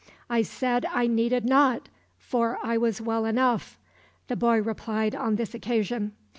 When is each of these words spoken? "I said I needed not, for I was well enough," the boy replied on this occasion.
"I 0.31 0.41
said 0.41 0.83
I 0.87 1.05
needed 1.05 1.45
not, 1.45 1.87
for 2.17 2.57
I 2.63 2.75
was 2.75 3.01
well 3.01 3.23
enough," 3.23 3.77
the 4.29 4.35
boy 4.35 4.59
replied 4.59 5.13
on 5.13 5.35
this 5.35 5.53
occasion. 5.53 6.13